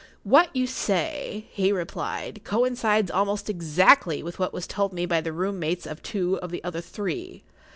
[Pg 0.01 0.07
31] 0.23 0.31
"What 0.47 0.55
you 0.55 0.65
say," 0.65 1.45
he 1.51 1.71
replied, 1.71 2.41
"coincides 2.43 3.11
almost 3.11 3.51
exactly 3.51 4.23
with 4.23 4.39
what 4.39 4.51
was 4.51 4.65
told 4.65 4.93
me 4.93 5.05
by 5.05 5.21
the 5.21 5.31
room 5.31 5.59
mates 5.59 5.85
of 5.85 6.01
two 6.01 6.37
of 6.39 6.49
the 6.49 6.63
other 6.63 6.81
three. 6.81 7.43